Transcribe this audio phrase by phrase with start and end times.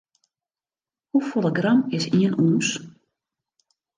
[1.17, 2.69] Hoefolle gram is ien ûns?